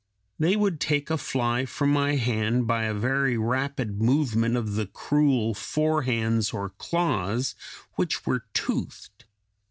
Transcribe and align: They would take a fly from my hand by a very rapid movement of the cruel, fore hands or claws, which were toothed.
They 0.39 0.55
would 0.55 0.79
take 0.79 1.11
a 1.11 1.15
fly 1.19 1.63
from 1.67 1.91
my 1.91 2.15
hand 2.15 2.65
by 2.65 2.85
a 2.85 2.93
very 2.95 3.37
rapid 3.37 4.01
movement 4.01 4.55
of 4.57 4.73
the 4.73 4.87
cruel, 4.87 5.53
fore 5.53 6.01
hands 6.01 6.51
or 6.53 6.71
claws, 6.71 7.53
which 7.97 8.25
were 8.25 8.45
toothed. 8.55 9.25